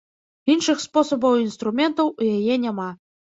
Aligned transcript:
Іншых 0.53 0.79
спосабаў 0.85 1.33
і 1.41 1.45
інструментаў 1.49 2.11
у 2.19 2.31
яе 2.39 2.59
няма. 2.65 2.89